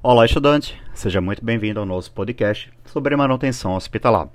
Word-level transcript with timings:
Olá, 0.00 0.24
estudante! 0.24 0.80
Seja 0.94 1.20
muito 1.20 1.44
bem-vindo 1.44 1.80
ao 1.80 1.84
nosso 1.84 2.12
podcast 2.12 2.70
sobre 2.84 3.16
manutenção 3.16 3.74
hospitalar. 3.74 4.28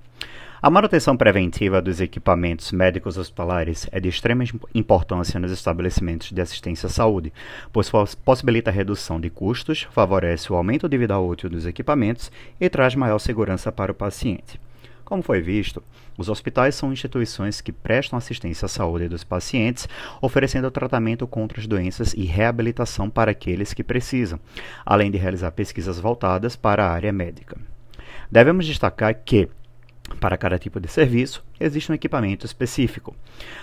A 0.62 0.70
manutenção 0.70 1.16
preventiva 1.16 1.82
dos 1.82 2.02
equipamentos 2.02 2.74
médicos 2.74 3.18
hospitalares 3.18 3.88
é 3.90 3.98
de 3.98 4.10
extrema 4.10 4.44
importância 4.76 5.40
nos 5.40 5.54
estabelecimentos 5.54 6.34
de 6.34 6.42
assistência 6.42 6.88
à 6.88 6.90
saúde, 6.90 7.32
pois 7.72 7.90
possibilita 8.26 8.72
a 8.72 8.74
redução 8.74 9.22
de 9.22 9.30
custos, 9.30 9.84
favorece 9.84 10.52
o 10.52 10.56
aumento 10.58 10.90
de 10.90 10.98
vida 10.98 11.18
útil 11.18 11.50
dos 11.50 11.66
equipamentos 11.66 12.30
e 12.60 12.70
traz 12.70 12.94
maior 12.94 13.20
segurança 13.20 13.72
para 13.72 13.94
o 13.94 13.96
paciente. 13.96 14.60
Como 15.06 15.22
foi 15.22 15.42
visto, 15.42 15.84
os 16.18 16.30
hospitais 16.30 16.76
são 16.76 16.94
instituições 16.94 17.60
que 17.60 17.72
prestam 17.72 18.18
assistência 18.18 18.66
à 18.66 18.70
saúde 18.70 19.10
dos 19.10 19.24
pacientes, 19.24 19.88
oferecendo 20.22 20.72
tratamento 20.72 21.28
contra 21.28 21.60
as 21.60 21.68
doenças 21.68 22.14
e 22.14 22.24
reabilitação 22.24 23.10
para 23.10 23.32
aqueles 23.32 23.74
que 23.74 23.84
precisam, 23.84 24.40
além 24.86 25.12
de 25.12 25.18
realizar 25.18 25.52
pesquisas 25.52 26.00
voltadas 26.00 26.56
para 26.56 26.86
a 26.86 26.92
área 26.92 27.12
médica. 27.12 27.58
Devemos 28.32 28.66
destacar 28.66 29.14
que, 29.26 29.50
para 30.20 30.38
cada 30.38 30.58
tipo 30.58 30.80
de 30.80 30.88
serviço, 30.88 31.44
existe 31.60 31.92
um 31.92 31.96
equipamento 31.96 32.46
específico. 32.46 33.16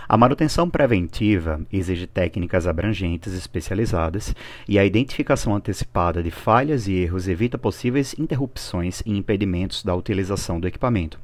A 0.09 0.17
manutenção 0.17 0.69
preventiva 0.69 1.61
exige 1.73 2.07
técnicas 2.07 2.67
abrangentes 2.67 3.33
especializadas 3.33 4.35
e 4.69 4.79
a 4.79 4.85
identificação 4.85 5.55
antecipada 5.55 6.23
de 6.23 6.31
falhas 6.31 6.87
e 6.87 6.95
erros 6.95 7.29
evita 7.29 7.57
possíveis 7.57 8.15
interrupções 8.19 9.03
e 9.07 9.17
impedimentos 9.17 9.83
da 9.83 9.95
utilização 9.95 10.61
do 10.61 10.67
equipamento, 10.67 11.19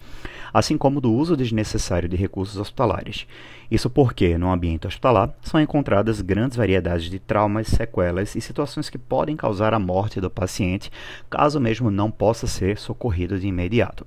assim 0.53 0.79
como 0.79 1.01
do 1.01 1.13
uso 1.13 1.37
desnecessário 1.37 2.09
de 2.09 2.17
recursos 2.17 2.57
hospitalares. 2.57 3.27
Isso 3.71 3.91
porque, 3.91 4.39
no 4.39 4.51
ambiente 4.51 4.87
hospitalar, 4.87 5.35
são 5.43 5.61
encontradas 5.61 6.21
grandes 6.21 6.57
variedades 6.57 7.11
de 7.11 7.19
traumas, 7.19 7.67
sequelas 7.67 8.37
e 8.37 8.41
situações 8.41 8.89
que 8.89 8.99
podem 8.99 9.37
causar 9.37 9.75
a 9.75 9.79
morte 9.79 10.21
do 10.21 10.31
paciente, 10.31 10.91
caso 11.29 11.61
mesmo 11.61 11.91
não 11.91 12.11
possa 12.11 12.47
ser 12.47 12.79
socorrido 12.79 13.39
de 13.39 13.49
imediato. 13.49 14.07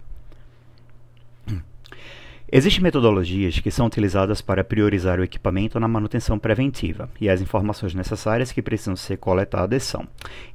Existem 2.51 2.81
metodologias 2.81 3.59
que 3.59 3.69
são 3.69 3.85
utilizadas 3.85 4.41
para 4.41 4.63
priorizar 4.63 5.19
o 5.19 5.23
equipamento 5.23 5.79
na 5.79 5.87
manutenção 5.87 6.39
preventiva, 6.39 7.07
e 7.21 7.29
as 7.29 7.41
informações 7.41 7.93
necessárias 7.93 8.51
que 8.51 8.59
precisam 8.59 8.95
ser 8.95 9.17
coletadas 9.17 9.83
são: 9.83 10.07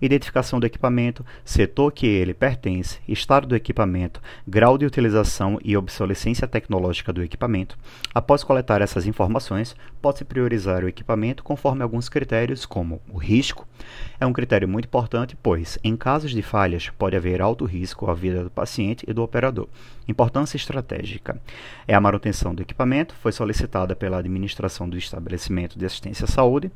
identificação 0.03 0.59
do 0.59 0.67
equipamento, 0.67 1.25
setor 1.45 1.93
que 1.93 2.05
ele 2.05 2.35
pertence, 2.35 2.99
estado 3.07 3.47
do 3.47 3.55
equipamento, 3.55 4.21
grau 4.45 4.77
de 4.77 4.85
utilização 4.85 5.57
e 5.63 5.77
obsolescência 5.77 6.49
tecnológica 6.49 7.13
do 7.13 7.23
equipamento. 7.23 7.79
Após 8.13 8.43
coletar 8.43 8.83
essas 8.83 9.07
informações, 9.07 9.77
pode-se 10.03 10.25
priorizar 10.25 10.83
o 10.83 10.89
equipamento 10.89 11.45
conforme 11.45 11.85
alguns 11.85 12.09
critérios, 12.09 12.67
como 12.67 13.01
o 13.09 13.19
risco. 13.19 13.69
É 14.19 14.27
um 14.27 14.33
critério 14.33 14.69
muito 14.69 14.87
importante, 14.87 15.37
pois, 15.41 15.79
em 15.85 15.97
casos 15.97 16.33
de 16.33 16.43
falhas, 16.43 16.91
pode 16.99 17.17
haver 17.17 17.41
alto 17.41 17.65
risco 17.65 18.11
à 18.11 18.15
vida 18.15 18.43
do 18.43 18.51
paciente 18.51 19.05
e 19.07 19.13
do 19.13 19.23
operador. 19.23 19.69
Importância 20.09 20.57
estratégica 20.57 21.41
é 21.87 21.95
a 21.95 22.01
manutenção 22.01 22.55
do 22.55 22.63
equipamento, 22.63 23.15
foi 23.15 23.33
solicitada 23.33 23.95
pela 23.95 24.19
administração 24.19 24.89
do 24.89 24.97
estabelecimento 24.97 25.79
de 25.79 25.87
assistência 25.87 26.25
à 26.25 26.29
saúde, 26.29 26.71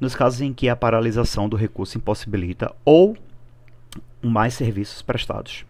nos 0.00 0.14
casos 0.14 0.40
em 0.40 0.52
que 0.52 0.68
a 0.68 0.76
paralisação 0.76 1.48
do 1.48 1.56
recurso 1.56 1.98
impossibilita 1.98 2.74
ou 2.84 3.16
mais 4.22 4.54
serviços 4.54 5.02
prestados. 5.02 5.64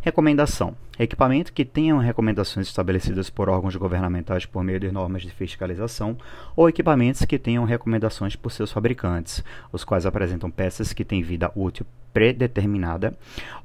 Recomendação: 0.00 0.74
equipamento 0.98 1.52
que 1.52 1.64
tenham 1.64 1.98
recomendações 1.98 2.66
estabelecidas 2.66 3.30
por 3.30 3.48
órgãos 3.48 3.76
governamentais 3.76 4.44
por 4.44 4.62
meio 4.62 4.80
de 4.80 4.90
normas 4.90 5.22
de 5.22 5.30
fiscalização 5.30 6.16
ou 6.56 6.68
equipamentos 6.68 7.24
que 7.24 7.38
tenham 7.38 7.64
recomendações 7.64 8.36
por 8.36 8.50
seus 8.50 8.72
fabricantes, 8.72 9.42
os 9.72 9.84
quais 9.84 10.04
apresentam 10.04 10.50
peças 10.50 10.92
que 10.92 11.04
têm 11.04 11.22
vida 11.22 11.50
útil 11.54 11.86
predeterminada 12.12 13.16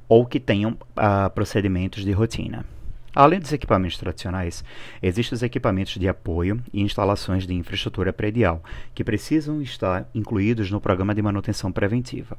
ou 0.08 0.26
que 0.26 0.40
tenham 0.40 0.72
uh, 0.72 1.30
procedimentos 1.34 2.06
de 2.06 2.12
rotina. 2.12 2.77
Além 3.20 3.40
dos 3.40 3.52
equipamentos 3.52 3.98
tradicionais, 3.98 4.64
existem 5.02 5.36
os 5.36 5.42
equipamentos 5.42 5.96
de 5.96 6.08
apoio 6.08 6.62
e 6.72 6.84
instalações 6.84 7.48
de 7.48 7.54
infraestrutura 7.56 8.14
predial, 8.14 8.62
que 8.94 9.04
precisam 9.04 9.60
estar 9.60 10.08
incluídos 10.14 10.70
no 10.70 10.80
programa 10.80 11.16
de 11.16 11.22
manutenção 11.24 11.72
preventiva. 11.72 12.38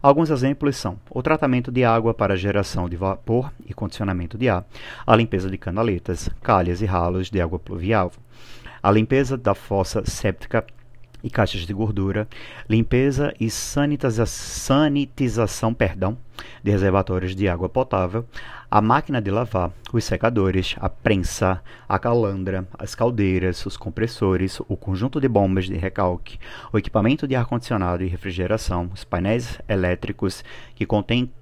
Alguns 0.00 0.30
exemplos 0.30 0.78
são 0.78 0.98
o 1.10 1.22
tratamento 1.22 1.70
de 1.70 1.84
água 1.84 2.14
para 2.14 2.38
geração 2.38 2.88
de 2.88 2.96
vapor 2.96 3.52
e 3.66 3.74
condicionamento 3.74 4.38
de 4.38 4.48
ar, 4.48 4.64
a 5.06 5.14
limpeza 5.14 5.50
de 5.50 5.58
canaletas, 5.58 6.30
calhas 6.42 6.80
e 6.80 6.86
ralos 6.86 7.30
de 7.30 7.38
água 7.38 7.58
pluvial, 7.58 8.10
a 8.82 8.90
limpeza 8.90 9.36
da 9.36 9.54
fossa 9.54 10.06
séptica 10.06 10.64
e 11.24 11.30
caixas 11.30 11.62
de 11.62 11.72
gordura, 11.72 12.28
limpeza 12.68 13.34
e 13.40 13.50
sanitiza 13.50 14.26
sanitização 14.26 15.72
perdão, 15.72 16.18
de 16.62 16.70
reservatórios 16.70 17.34
de 17.34 17.48
água 17.48 17.68
potável, 17.68 18.26
a 18.70 18.82
máquina 18.82 19.22
de 19.22 19.30
lavar, 19.30 19.72
os 19.92 20.04
secadores, 20.04 20.76
a 20.78 20.88
prensa, 20.88 21.62
a 21.88 21.98
calandra, 21.98 22.68
as 22.78 22.94
caldeiras, 22.94 23.64
os 23.64 23.76
compressores, 23.76 24.60
o 24.68 24.76
conjunto 24.76 25.20
de 25.20 25.28
bombas 25.28 25.64
de 25.64 25.76
recalque, 25.76 26.38
o 26.72 26.78
equipamento 26.78 27.26
de 27.26 27.34
ar-condicionado 27.34 28.04
e 28.04 28.08
refrigeração, 28.08 28.90
os 28.92 29.02
painéis 29.02 29.58
elétricos 29.66 30.44
que 30.74 30.84
contêm 30.84 31.32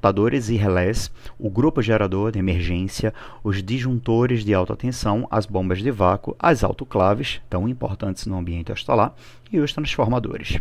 computadores 0.00 0.48
e 0.48 0.56
relés, 0.56 1.10
o 1.38 1.50
grupo 1.50 1.82
gerador 1.82 2.32
de 2.32 2.38
emergência, 2.38 3.12
os 3.44 3.62
disjuntores 3.62 4.42
de 4.42 4.54
alta 4.54 4.74
tensão, 4.74 5.28
as 5.30 5.44
bombas 5.44 5.80
de 5.80 5.90
vácuo, 5.90 6.34
as 6.38 6.64
autoclaves, 6.64 7.38
tão 7.50 7.68
importantes 7.68 8.24
no 8.24 8.38
ambiente 8.38 8.72
hospitalar, 8.72 9.14
e 9.52 9.60
os 9.60 9.74
transformadores. 9.74 10.58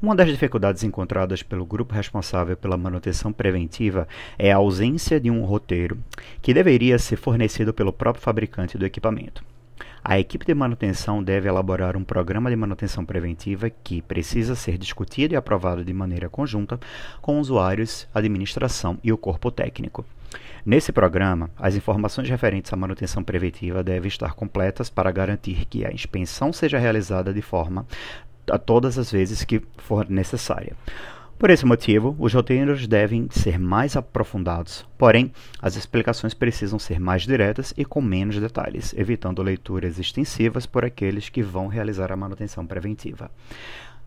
Uma 0.00 0.16
das 0.16 0.28
dificuldades 0.28 0.82
encontradas 0.82 1.42
pelo 1.42 1.66
grupo 1.66 1.94
responsável 1.94 2.56
pela 2.56 2.78
manutenção 2.78 3.34
preventiva 3.34 4.08
é 4.38 4.50
a 4.50 4.56
ausência 4.56 5.20
de 5.20 5.30
um 5.30 5.44
roteiro 5.44 5.98
que 6.40 6.54
deveria 6.54 6.98
ser 6.98 7.16
fornecido 7.16 7.74
pelo 7.74 7.92
próprio 7.92 8.24
fabricante 8.24 8.78
do 8.78 8.86
equipamento. 8.86 9.44
A 10.02 10.18
equipe 10.18 10.46
de 10.46 10.54
manutenção 10.54 11.22
deve 11.22 11.48
elaborar 11.48 11.96
um 11.96 12.02
programa 12.02 12.48
de 12.48 12.56
manutenção 12.56 13.04
preventiva 13.04 13.68
que 13.68 14.00
precisa 14.00 14.54
ser 14.54 14.78
discutido 14.78 15.34
e 15.34 15.36
aprovado 15.36 15.84
de 15.84 15.92
maneira 15.92 16.28
conjunta 16.28 16.80
com 17.20 17.38
usuários, 17.38 18.08
administração 18.14 18.98
e 19.04 19.12
o 19.12 19.18
corpo 19.18 19.50
técnico. 19.50 20.04
Nesse 20.64 20.90
programa, 20.90 21.50
as 21.58 21.74
informações 21.74 22.28
referentes 22.28 22.72
à 22.72 22.76
manutenção 22.76 23.22
preventiva 23.22 23.82
devem 23.82 24.08
estar 24.08 24.34
completas 24.34 24.88
para 24.88 25.10
garantir 25.10 25.66
que 25.66 25.84
a 25.84 25.92
inspeção 25.92 26.52
seja 26.52 26.78
realizada 26.78 27.32
de 27.32 27.42
forma 27.42 27.86
a 28.50 28.58
todas 28.58 28.98
as 28.98 29.12
vezes 29.12 29.44
que 29.44 29.62
for 29.76 30.08
necessária. 30.08 30.74
Por 31.40 31.48
esse 31.48 31.64
motivo, 31.64 32.14
os 32.18 32.34
roteiros 32.34 32.86
devem 32.86 33.26
ser 33.30 33.58
mais 33.58 33.96
aprofundados, 33.96 34.86
porém, 34.98 35.32
as 35.58 35.74
explicações 35.74 36.34
precisam 36.34 36.78
ser 36.78 37.00
mais 37.00 37.22
diretas 37.22 37.72
e 37.78 37.82
com 37.82 38.02
menos 38.02 38.38
detalhes, 38.38 38.92
evitando 38.94 39.42
leituras 39.42 39.98
extensivas 39.98 40.66
por 40.66 40.84
aqueles 40.84 41.30
que 41.30 41.42
vão 41.42 41.66
realizar 41.66 42.12
a 42.12 42.16
manutenção 42.16 42.66
preventiva. 42.66 43.30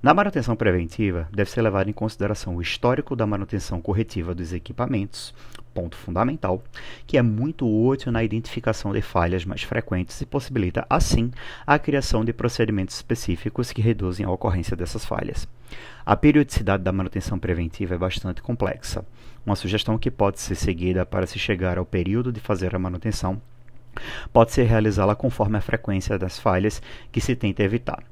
Na 0.04 0.14
manutenção 0.14 0.54
preventiva, 0.54 1.30
deve 1.32 1.50
ser 1.50 1.62
levado 1.62 1.90
em 1.90 1.94
consideração 1.94 2.58
o 2.58 2.62
histórico 2.62 3.16
da 3.16 3.26
manutenção 3.26 3.80
corretiva 3.80 4.36
dos 4.36 4.52
equipamentos, 4.52 5.34
ponto 5.74 5.96
fundamental, 5.96 6.62
que 7.08 7.18
é 7.18 7.22
muito 7.22 7.66
útil 7.66 8.12
na 8.12 8.22
identificação 8.22 8.92
de 8.92 9.02
falhas 9.02 9.46
mais 9.46 9.64
frequentes 9.64 10.20
e 10.20 10.26
possibilita, 10.26 10.86
assim, 10.90 11.32
a 11.66 11.80
criação 11.80 12.26
de 12.26 12.34
procedimentos 12.34 12.98
específicos 12.98 13.72
que 13.72 13.82
reduzem 13.82 14.26
a 14.26 14.30
ocorrência 14.30 14.76
dessas 14.76 15.06
falhas. 15.06 15.48
A 16.06 16.18
periodicidade 16.18 16.84
da 16.84 16.92
manutenção 16.92 17.40
preventiva 17.40 17.96
é 17.96 17.98
bastante 17.98 18.42
complexa. 18.42 19.06
Uma 19.46 19.56
sugestão 19.56 19.98
que 19.98 20.12
pode 20.12 20.42
ser 20.42 20.56
seguida 20.56 21.06
para 21.06 21.26
se 21.26 21.40
chegar 21.40 21.78
ao 21.78 21.86
período 21.86 22.30
de 22.30 22.42
fazer 22.42 22.76
a 22.76 22.80
manutenção 22.80 23.42
pode 24.34 24.52
ser 24.52 24.64
realizá-la 24.64 25.16
conforme 25.16 25.58
a 25.58 25.62
frequência 25.62 26.20
das 26.20 26.38
falhas 26.38 26.82
que 27.10 27.22
se 27.22 27.38
tenta 27.38 27.64
evitar. 27.64 28.04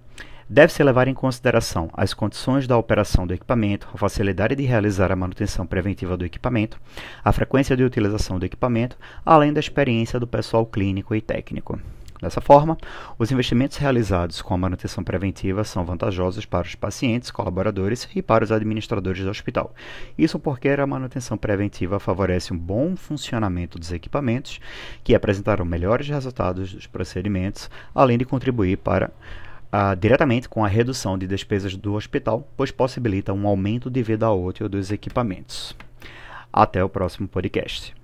Deve-se 0.54 0.84
levar 0.84 1.08
em 1.08 1.14
consideração 1.14 1.90
as 1.94 2.14
condições 2.14 2.68
da 2.68 2.78
operação 2.78 3.26
do 3.26 3.34
equipamento, 3.34 3.88
a 3.94 3.98
facilidade 3.98 4.54
de 4.54 4.64
realizar 4.64 5.10
a 5.10 5.16
manutenção 5.16 5.66
preventiva 5.66 6.18
do 6.18 6.26
equipamento, 6.26 6.78
a 7.24 7.32
frequência 7.32 7.78
de 7.78 7.86
utilização 7.86 8.38
do 8.38 8.46
equipamento, 8.46 8.98
além 9.26 9.54
da 9.54 9.62
experiência 9.62 10.20
do 10.20 10.28
pessoal 10.28 10.66
clínico 10.66 11.16
e 11.16 11.22
técnico. 11.22 11.80
Dessa 12.22 12.42
forma, 12.42 12.78
os 13.18 13.32
investimentos 13.32 13.78
realizados 13.78 14.42
com 14.42 14.54
a 14.54 14.58
manutenção 14.58 15.06
preventiva 15.06 15.64
são 15.64 15.86
vantajosos 15.86 16.46
para 16.46 16.68
os 16.68 16.76
pacientes, 16.76 17.32
colaboradores 17.32 18.10
e 18.14 18.22
para 18.22 18.44
os 18.44 18.52
administradores 18.52 19.24
do 19.24 19.30
hospital. 19.30 19.74
Isso 20.18 20.38
porque 20.38 20.68
a 20.68 20.86
manutenção 20.86 21.38
preventiva 21.38 21.98
favorece 21.98 22.52
um 22.52 22.58
bom 22.58 22.98
funcionamento 22.98 23.80
dos 23.80 23.94
equipamentos, 23.94 24.60
que 25.02 25.16
apresentarão 25.16 25.64
melhores 25.64 26.10
resultados 26.10 26.74
dos 26.74 26.88
procedimentos, 26.88 27.70
além 27.96 28.18
de 28.18 28.26
contribuir 28.26 28.78
para 28.80 29.12
ah, 29.72 29.96
diretamente 29.96 30.50
com 30.50 30.66
a 30.66 30.68
redução 30.68 31.18
de 31.18 31.26
despesas 31.28 31.76
do 31.76 31.94
hospital, 31.94 32.48
pois 32.58 32.72
possibilita 32.72 33.34
um 33.34 33.48
aumento 33.48 33.90
de 33.90 34.04
vida 34.04 34.30
útil 34.32 34.68
dos 34.68 34.92
equipamentos. 34.92 35.76
Até 36.52 36.84
o 36.84 36.90
próximo 36.90 37.28
podcast. 37.28 38.01